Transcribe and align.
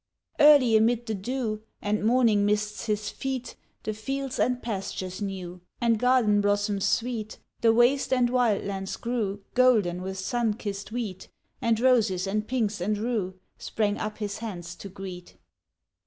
Early 0.39 0.75
amid 0.75 1.05
the 1.05 1.13
dew, 1.13 1.61
And 1.79 2.03
morning 2.03 2.43
mists 2.43 2.87
his 2.87 3.11
feet 3.11 3.55
The 3.83 3.93
fields 3.93 4.39
and 4.39 4.59
pastures 4.59 5.21
knew, 5.21 5.61
And 5.79 5.99
garden 5.99 6.41
blossoms 6.41 6.85
sweet, 6.85 7.37
The 7.61 7.71
waste 7.71 8.11
and 8.11 8.27
wild 8.31 8.63
lands 8.65 8.95
grew 8.97 9.43
Golden 9.53 10.01
with 10.01 10.17
sun 10.17 10.55
kissed 10.55 10.91
wheat, 10.91 11.29
And 11.61 11.79
roses 11.79 12.25
and 12.25 12.47
pinks 12.47 12.81
and 12.81 12.97
rue 12.97 13.39
Sprang 13.59 13.99
up 13.99 14.17
his 14.17 14.39
hands 14.39 14.73
to 14.77 14.89
greet. 14.89 15.37